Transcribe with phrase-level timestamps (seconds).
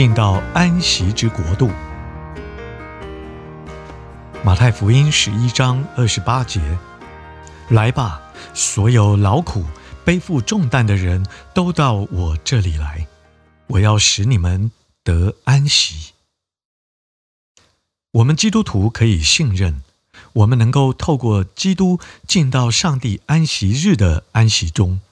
[0.00, 1.70] 进到安息之国度。
[4.42, 6.58] 马太福音十一章二十八节：
[7.68, 8.22] 来吧，
[8.54, 9.62] 所有劳苦
[10.02, 13.08] 背负重担的人都到我这里来，
[13.66, 14.72] 我要使你们
[15.04, 16.14] 得安息。
[18.12, 19.82] 我们基督徒可以信任，
[20.32, 25.02] 我们能够透过基督进到上帝安息日的安息中。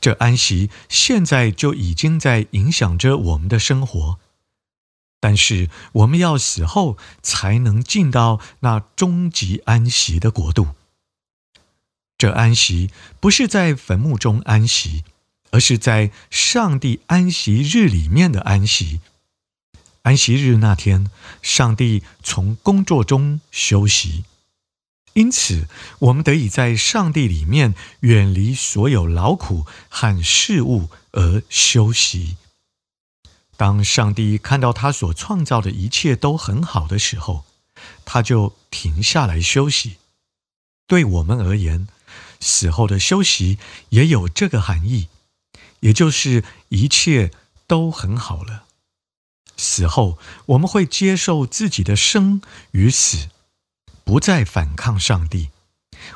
[0.00, 4.18] 这安息现在就已经在影响着我们的生活，
[5.20, 10.68] 但是我们要死后才能进到那终极安息的国度。
[12.18, 15.04] 这安息不是在坟墓中安息，
[15.50, 19.00] 而是在上帝安息日里面的安息。
[20.02, 21.10] 安息日那天，
[21.42, 24.24] 上帝从工作中休息。
[25.14, 25.68] 因此，
[25.98, 32.36] 我们得以在上帝里面远离所有劳苦和事物而休息。
[33.56, 37.44] 当上帝看到他所创造的一切都很好的时候，
[38.04, 39.96] 他就停下来休息。
[40.86, 41.86] 对我们而言，
[42.40, 43.58] 死后的休息
[43.90, 45.08] 也有这个含义，
[45.80, 47.30] 也就是一切
[47.66, 48.64] 都很好了。
[49.56, 52.40] 死后，我们会接受自己的生
[52.72, 53.28] 与死。
[54.04, 55.50] 不再反抗上帝，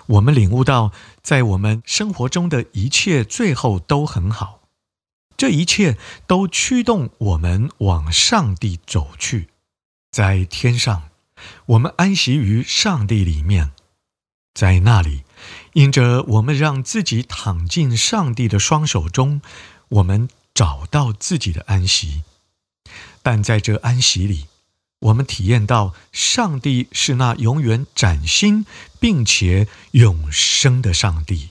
[0.07, 0.93] 我们领悟到，
[1.23, 4.61] 在我们生活中的一切最后都很好，
[5.37, 5.97] 这一切
[6.27, 9.49] 都驱动我们往上帝走去。
[10.11, 11.11] 在天上，
[11.67, 13.73] 我们安息于上帝里面，
[14.55, 15.25] 在那里，
[15.75, 19.43] 因着我们让自己躺进上帝的双手中，
[19.89, 22.23] 我们找到自己的安息。
[23.23, 24.47] 但在这安息里，
[25.07, 28.67] 我们体验到，上帝是那永远崭新
[28.99, 31.51] 并且永生的上帝。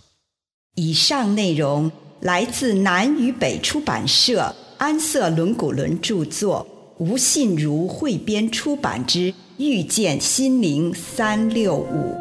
[0.75, 1.89] 以上内容
[2.19, 6.67] 来自南与北出版社安瑟伦古伦著作，
[6.97, 12.13] 吴信如汇编出版之《遇见心灵三六五》。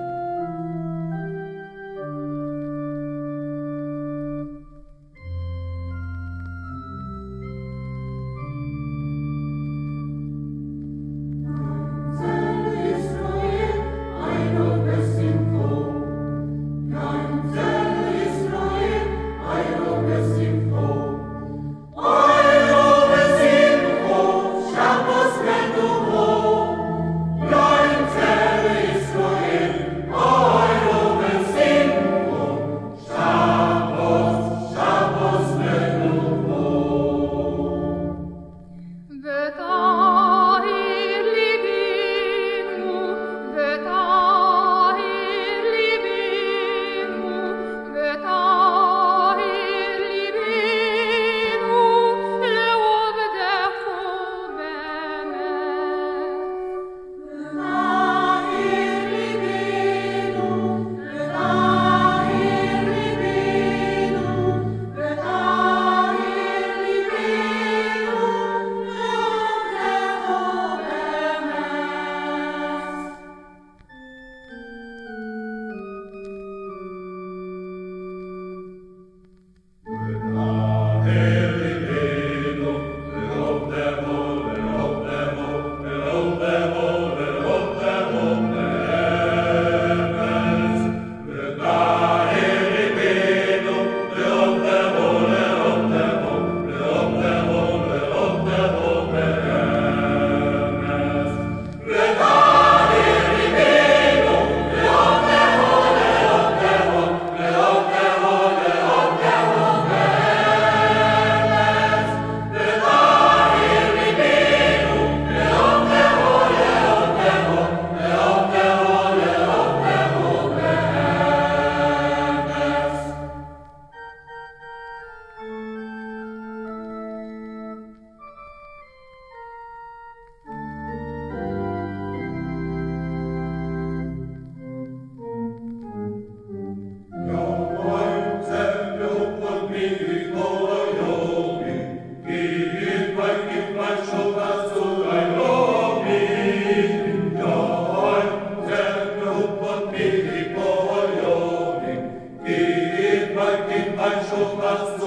[154.65, 155.04] But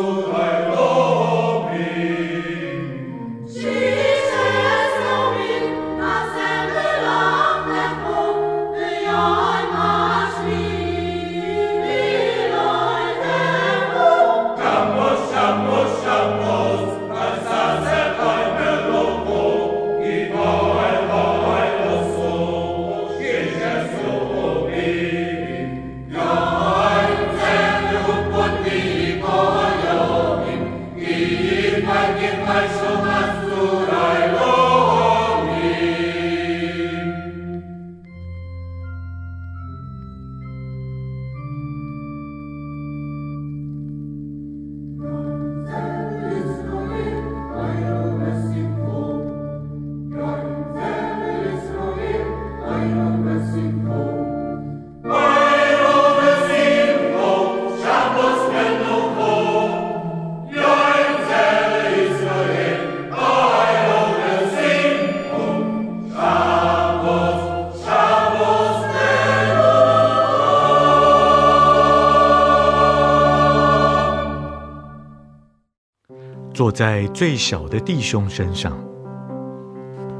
[76.68, 78.78] 坐在最小的弟兄身上。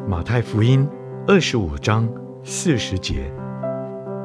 [0.08, 0.88] 马太福音
[1.28, 2.08] 二十五章
[2.42, 3.30] 四十节，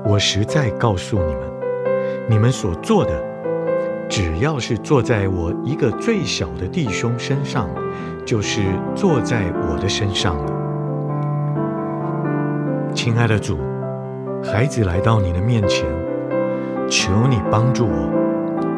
[0.04, 1.42] 我实在告诉你们，
[2.30, 3.10] 你们所做的，
[4.08, 7.68] 只要是坐在我一个最小的弟兄身上，
[8.24, 8.62] 就是
[8.94, 10.52] 坐在我的身上了。
[12.94, 13.58] 亲爱的主，
[14.44, 15.84] 孩子来到你的面前，
[16.88, 18.08] 求你帮助我，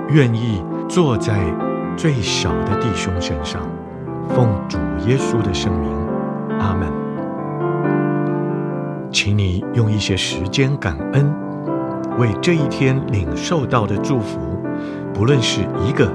[0.08, 1.34] 愿意坐在
[1.96, 3.62] 最小的弟兄身上，
[4.28, 5.90] 奉主耶稣的圣名，
[6.58, 6.88] 阿门。
[9.10, 11.32] 请你用一些时间感恩，
[12.18, 14.40] 为这一天领受到的祝福，
[15.12, 16.10] 不论是一个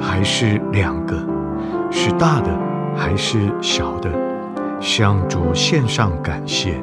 [0.00, 1.16] 还是两个，
[1.90, 2.50] 是大的
[2.96, 4.08] 还是小的，
[4.80, 6.74] 向主献上感谢。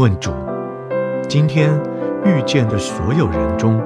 [0.00, 0.30] 问主，
[1.28, 1.78] 今天
[2.24, 3.78] 遇见的所有人中，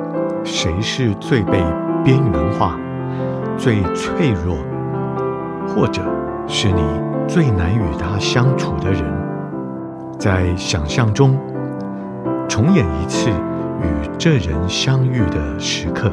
[0.45, 1.61] 谁是最被
[2.05, 2.79] 边缘化、
[3.59, 4.57] 最脆弱，
[5.67, 6.01] 或者
[6.47, 6.81] 是你
[7.27, 9.03] 最难与他相处的人？
[10.17, 11.37] 在想象中，
[12.49, 13.29] 重演一次
[13.83, 16.13] 与这人相遇的时刻。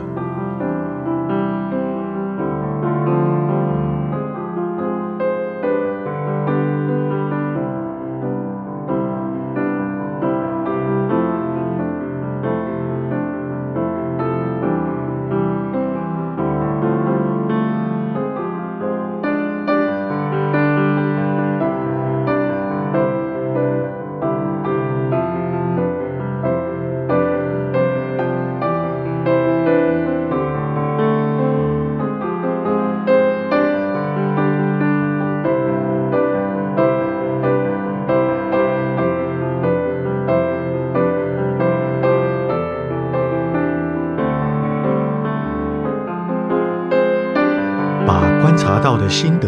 [49.22, 49.48] 心得，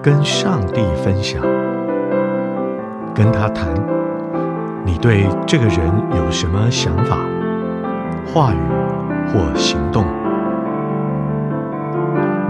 [0.00, 1.42] 跟上帝分享，
[3.12, 3.66] 跟他谈，
[4.84, 5.80] 你对这个人
[6.16, 7.16] 有什么想法、
[8.24, 8.58] 话语
[9.26, 10.04] 或行动？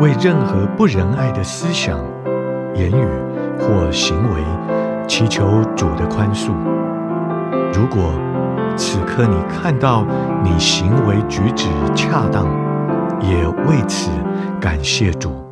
[0.01, 1.99] 为任何不仁爱的思想、
[2.75, 3.09] 言语
[3.59, 6.51] 或行为，祈求主的宽恕。
[7.73, 8.13] 如果
[8.77, 10.05] 此刻你看到
[10.45, 12.45] 你行为举止恰当，
[13.19, 14.11] 也为此
[14.61, 15.50] 感谢主。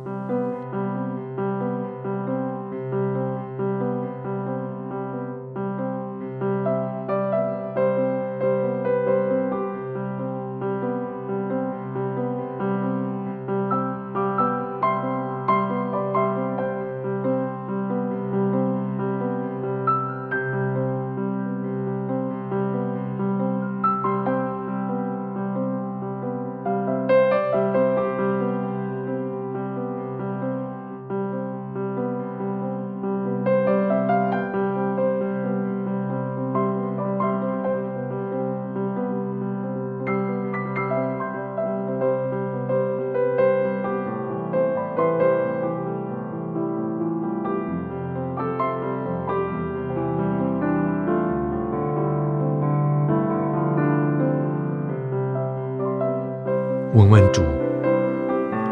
[56.91, 57.43] 问问主，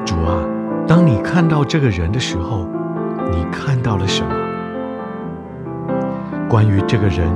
[0.03, 0.43] 主啊，
[0.88, 2.67] 当你看到这个人的时候，
[3.31, 4.31] 你看到了什么？
[6.50, 7.31] 关于这个人，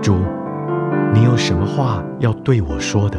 [0.00, 0.18] 主，
[1.12, 3.18] 你有什么话要对我说的？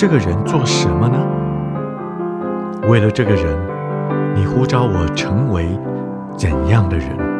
[0.00, 1.18] 这个人做什么呢？
[2.88, 3.44] 为了这个人，
[4.32, 5.76] 你呼召我成为
[6.36, 7.37] 怎样的人？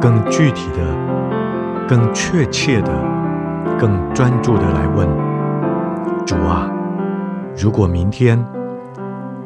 [0.00, 2.92] 更具体的、更确切的、
[3.78, 5.08] 更专注的来问
[6.24, 6.70] 主啊，
[7.56, 8.42] 如果明天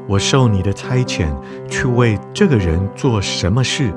[0.06, 1.28] 我受你的差遣
[1.68, 3.92] 去为这个人做什么事，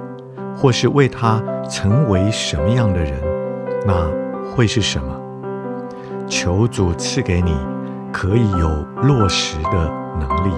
[0.56, 3.14] 或是为他成为什么样的人，
[3.86, 3.94] 那
[4.56, 5.08] 会是什么？
[6.28, 7.54] 求主赐给你
[8.14, 8.70] 可以有
[9.02, 10.54] 落实的能力。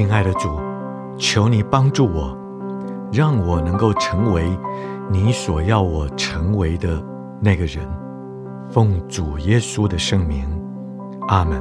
[0.00, 0.58] 亲爱的主，
[1.18, 2.34] 求你帮助我，
[3.12, 4.48] 让我能够成为
[5.10, 7.04] 你所要我成为的
[7.38, 7.86] 那个人。
[8.70, 10.48] 奉主耶稣的圣名，
[11.28, 11.60] 阿门。